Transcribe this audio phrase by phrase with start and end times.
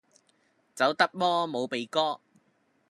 [0.73, 2.19] 走得摩冇鼻哥